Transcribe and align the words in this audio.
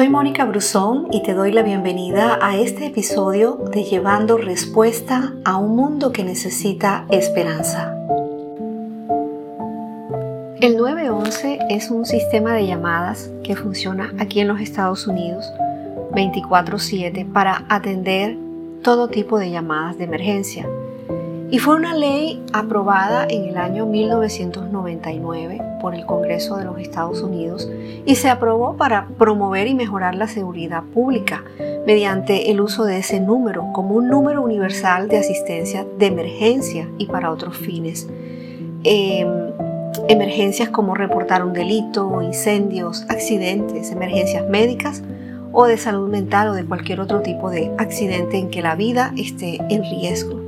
Soy 0.00 0.08
Mónica 0.08 0.46
Brusón 0.46 1.08
y 1.12 1.22
te 1.22 1.34
doy 1.34 1.52
la 1.52 1.62
bienvenida 1.62 2.38
a 2.40 2.56
este 2.56 2.86
episodio 2.86 3.56
de 3.70 3.84
Llevando 3.84 4.38
Respuesta 4.38 5.34
a 5.44 5.58
un 5.58 5.76
mundo 5.76 6.10
que 6.10 6.24
necesita 6.24 7.04
esperanza. 7.10 7.94
El 10.58 10.78
911 10.78 11.58
es 11.68 11.90
un 11.90 12.06
sistema 12.06 12.54
de 12.54 12.66
llamadas 12.66 13.30
que 13.44 13.56
funciona 13.56 14.14
aquí 14.18 14.40
en 14.40 14.48
los 14.48 14.62
Estados 14.62 15.06
Unidos 15.06 15.44
24/7 16.12 17.26
para 17.30 17.66
atender 17.68 18.38
todo 18.82 19.08
tipo 19.08 19.38
de 19.38 19.50
llamadas 19.50 19.98
de 19.98 20.04
emergencia. 20.04 20.66
Y 21.52 21.58
fue 21.58 21.74
una 21.74 21.94
ley 21.94 22.40
aprobada 22.52 23.26
en 23.28 23.44
el 23.44 23.56
año 23.56 23.84
1999 23.84 25.60
por 25.80 25.96
el 25.96 26.06
Congreso 26.06 26.56
de 26.56 26.64
los 26.64 26.78
Estados 26.78 27.22
Unidos 27.22 27.68
y 28.06 28.14
se 28.14 28.28
aprobó 28.28 28.76
para 28.76 29.08
promover 29.18 29.66
y 29.66 29.74
mejorar 29.74 30.14
la 30.14 30.28
seguridad 30.28 30.84
pública 30.94 31.42
mediante 31.86 32.52
el 32.52 32.60
uso 32.60 32.84
de 32.84 32.98
ese 32.98 33.18
número 33.18 33.72
como 33.72 33.96
un 33.96 34.08
número 34.08 34.42
universal 34.42 35.08
de 35.08 35.18
asistencia 35.18 35.84
de 35.98 36.06
emergencia 36.06 36.88
y 36.98 37.06
para 37.06 37.32
otros 37.32 37.56
fines. 37.56 38.08
Em, 38.84 39.28
emergencias 40.08 40.68
como 40.68 40.94
reportar 40.94 41.44
un 41.44 41.52
delito, 41.52 42.22
incendios, 42.22 43.04
accidentes, 43.08 43.90
emergencias 43.90 44.48
médicas 44.48 45.02
o 45.50 45.66
de 45.66 45.78
salud 45.78 46.08
mental 46.08 46.48
o 46.48 46.52
de 46.54 46.64
cualquier 46.64 47.00
otro 47.00 47.22
tipo 47.22 47.50
de 47.50 47.72
accidente 47.76 48.38
en 48.38 48.50
que 48.50 48.62
la 48.62 48.76
vida 48.76 49.12
esté 49.16 49.58
en 49.68 49.82
riesgo. 49.82 50.39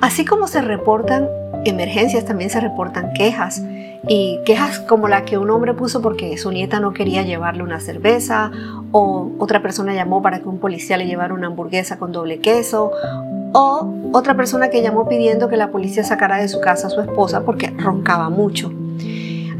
Así 0.00 0.24
como 0.24 0.48
se 0.48 0.60
reportan 0.60 1.28
emergencias, 1.64 2.24
también 2.24 2.50
se 2.50 2.60
reportan 2.60 3.12
quejas. 3.12 3.62
Y 4.06 4.40
quejas 4.44 4.80
como 4.80 5.08
la 5.08 5.24
que 5.24 5.38
un 5.38 5.50
hombre 5.50 5.72
puso 5.72 6.02
porque 6.02 6.36
su 6.36 6.52
nieta 6.52 6.78
no 6.78 6.92
quería 6.92 7.22
llevarle 7.22 7.62
una 7.62 7.80
cerveza, 7.80 8.50
o 8.92 9.30
otra 9.38 9.62
persona 9.62 9.94
llamó 9.94 10.20
para 10.20 10.40
que 10.40 10.48
un 10.48 10.58
policía 10.58 10.96
le 10.98 11.06
llevara 11.06 11.32
una 11.32 11.46
hamburguesa 11.46 11.98
con 11.98 12.12
doble 12.12 12.40
queso, 12.40 12.90
o 13.54 13.94
otra 14.12 14.36
persona 14.36 14.68
que 14.68 14.82
llamó 14.82 15.08
pidiendo 15.08 15.48
que 15.48 15.56
la 15.56 15.70
policía 15.70 16.04
sacara 16.04 16.36
de 16.36 16.48
su 16.48 16.60
casa 16.60 16.88
a 16.88 16.90
su 16.90 17.00
esposa 17.00 17.44
porque 17.44 17.68
roncaba 17.68 18.28
mucho. 18.28 18.70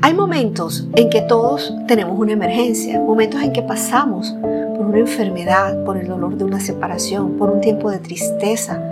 Hay 0.02 0.12
momentos 0.12 0.86
en 0.96 1.08
que 1.08 1.22
todos 1.22 1.72
tenemos 1.86 2.18
una 2.18 2.32
emergencia, 2.32 3.00
momentos 3.00 3.40
en 3.42 3.52
que 3.52 3.62
pasamos 3.62 4.36
por 4.76 4.86
una 4.86 4.98
enfermedad, 4.98 5.82
por 5.84 5.96
el 5.96 6.08
dolor 6.08 6.36
de 6.36 6.44
una 6.44 6.60
separación, 6.60 7.38
por 7.38 7.50
un 7.50 7.62
tiempo 7.62 7.90
de 7.90 8.00
tristeza, 8.00 8.82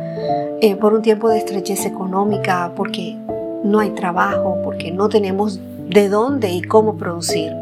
eh, 0.61 0.77
por 0.77 0.95
un 0.95 1.03
tiempo 1.03 1.28
de 1.28 1.39
estrechez 1.39 1.87
económica, 1.87 2.73
porque 2.77 3.17
no 3.65 3.81
hay 3.81 3.91
trabajo, 3.91 4.59
porque 4.64 4.91
no 4.91 5.09
tenemos 5.09 5.61
de 5.89 6.09
dónde 6.09 6.51
y 6.51 6.62
cómo 6.62 6.97
producir. 6.97 7.53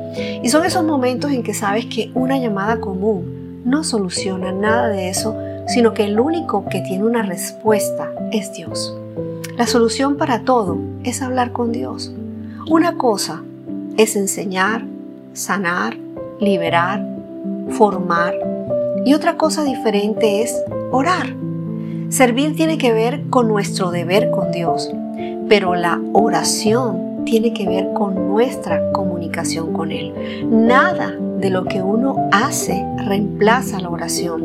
Y 0.43 0.49
son 0.49 0.65
esos 0.65 0.85
momentos 0.85 1.31
en 1.31 1.43
que 1.43 1.55
sabes 1.55 1.87
que 1.87 2.11
una 2.15 2.39
llamada 2.39 2.81
común 2.81 3.63
no 3.65 3.85
soluciona 3.85 4.53
nada 4.53 4.89
de 4.89 5.09
eso, 5.09 5.37
sino 5.67 5.95
que 5.95 6.05
el 6.05 6.19
único 6.19 6.65
que 6.69 6.81
tiene 6.81 7.05
una 7.05 7.23
respuesta 7.23 8.11
es 8.33 8.53
Dios. 8.53 8.97
La 9.57 9.67
solución 9.67 10.17
para 10.17 10.41
todo 10.45 10.79
es 11.05 11.23
hablar 11.23 11.53
con 11.53 11.73
Dios. 11.73 12.13
Una 12.69 12.97
cosa 12.97 13.43
es 13.97 14.17
enseñar, 14.17 14.85
sanar, 15.33 15.97
liberar, 16.41 17.07
formar 17.71 18.35
y 19.05 19.15
otra 19.15 19.37
cosa 19.37 19.65
diferente 19.65 20.43
es 20.43 20.55
orar. 20.91 21.35
Servir 22.11 22.57
tiene 22.57 22.77
que 22.77 22.93
ver 22.93 23.29
con 23.31 23.47
nuestro 23.47 23.93
deber 23.93 24.33
con 24.33 24.51
Dios, 24.51 24.91
pero 25.49 25.77
la 25.77 26.01
oración 26.13 27.25
tiene 27.25 27.53
que 27.53 27.69
ver 27.69 27.93
con 27.93 28.29
nuestra 28.29 28.91
comunicación 28.91 29.73
con 29.73 29.93
Él. 29.93 30.13
Nada 30.51 31.15
de 31.39 31.51
lo 31.51 31.67
que 31.67 31.81
uno 31.81 32.29
hace 32.33 32.85
reemplaza 33.07 33.79
la 33.79 33.91
oración. 33.91 34.45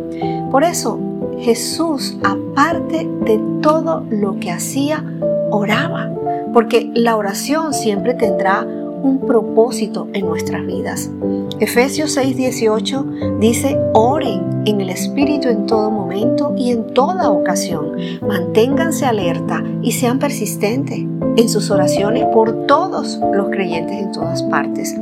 Por 0.52 0.64
eso 0.64 1.00
Jesús, 1.40 2.20
aparte 2.24 3.10
de 3.26 3.42
todo 3.64 4.06
lo 4.12 4.40
que 4.40 4.52
hacía, 4.52 5.04
oraba, 5.50 6.12
porque 6.54 6.92
la 6.94 7.16
oración 7.16 7.74
siempre 7.74 8.14
tendrá 8.14 8.68
un 9.06 9.20
propósito 9.20 10.08
en 10.14 10.26
nuestras 10.26 10.66
vidas. 10.66 11.12
Efesios 11.60 12.18
6:18 12.18 13.40
dice, 13.40 13.78
oren 13.94 14.64
en 14.66 14.82
el 14.82 14.90
Espíritu 14.90 15.48
en 15.48 15.68
todo 15.68 15.92
momento 15.92 16.54
y 16.58 16.72
en 16.72 16.88
toda 16.94 17.30
ocasión. 17.30 17.92
Manténganse 18.28 19.06
alerta 19.06 19.64
y 19.84 19.92
sean 19.92 20.18
persistentes 20.18 21.00
en 21.38 21.50
sus 21.50 21.70
oraciones 21.70 22.26
por 22.34 22.66
todos 22.66 23.20
los 23.32 23.50
creyentes 23.50 23.96
en 23.96 24.12
todas 24.12 24.42
partes. 24.44 24.96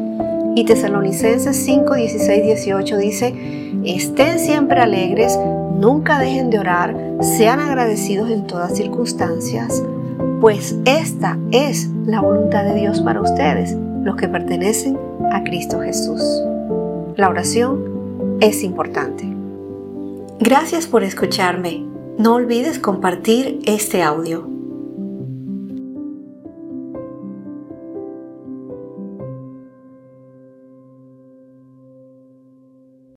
Y 0.56 0.66
Tesalonicenses 0.66 1.56
5, 1.56 1.96
16, 1.96 2.44
18 2.44 2.98
dice, 2.98 3.34
estén 3.86 4.38
siempre 4.38 4.82
alegres, 4.82 5.40
nunca 5.80 6.20
dejen 6.20 6.50
de 6.50 6.60
orar, 6.60 6.96
sean 7.22 7.60
agradecidos 7.62 8.30
en 8.30 8.46
todas 8.46 8.76
circunstancias, 8.76 9.82
pues 10.42 10.76
esta 10.86 11.40
es 11.52 11.90
la 12.06 12.20
voluntad 12.20 12.66
de 12.66 12.76
Dios 12.76 13.02
para 13.02 13.22
ustedes 13.22 13.76
los 14.04 14.16
que 14.16 14.28
pertenecen 14.28 14.98
a 15.32 15.44
Cristo 15.44 15.80
Jesús. 15.82 16.22
La 17.16 17.30
oración 17.30 18.38
es 18.42 18.64
importante. 18.64 19.26
Gracias 20.40 20.88
por 20.88 21.04
escucharme. 21.04 21.86
No 22.18 22.36
olvides 22.36 22.80
compartir 22.80 23.60
este 23.66 24.04
audio. 24.04 24.53